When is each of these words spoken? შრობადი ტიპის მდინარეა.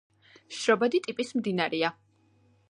შრობადი 0.59 1.01
ტიპის 1.09 1.35
მდინარეა. 1.41 1.93